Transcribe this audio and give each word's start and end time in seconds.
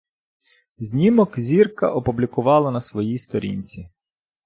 Знімок 0.77 1.39
зірка 1.39 1.91
опублікувала 1.91 2.71
на 2.71 2.81
своїй 2.81 3.17
сторінці. 3.17 3.89